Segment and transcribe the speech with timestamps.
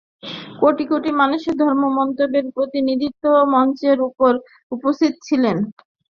[0.59, 4.31] কোটি কোটি মানুষের ধর্মমতের প্রতিনিধিগণ মঞ্চের উপর
[4.71, 5.57] উপস্থিত ছিলেন।